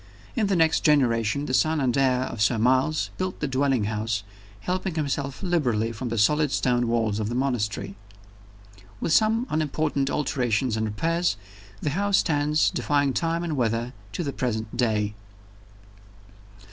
[0.35, 4.23] In the next generation, the son and heir of Sir Miles built the dwelling house,
[4.61, 7.93] helping himself liberally from the solid stone walls of the monastery.
[8.99, 11.37] With some unimportant alterations and repairs,
[11.83, 15.13] the house stands, defying time and weather, to the present day.